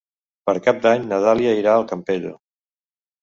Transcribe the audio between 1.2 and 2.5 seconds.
Dàlia irà al Campello.